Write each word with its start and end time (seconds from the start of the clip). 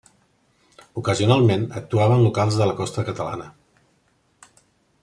Ocasionalment, 1.01 1.67
actuava 1.81 2.17
en 2.17 2.25
locals 2.29 2.59
de 2.63 2.69
la 2.71 2.77
costa 2.81 3.07
catalana. 3.11 3.47